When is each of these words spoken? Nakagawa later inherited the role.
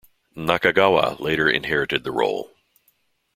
Nakagawa 0.35 1.19
later 1.19 1.47
inherited 1.47 2.03
the 2.03 2.11
role. 2.11 2.49